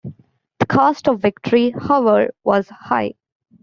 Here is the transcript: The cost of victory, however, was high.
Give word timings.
The 0.59 0.65
cost 0.65 1.07
of 1.07 1.21
victory, 1.21 1.75
however, 1.79 2.31
was 2.43 2.67
high. 2.69 3.13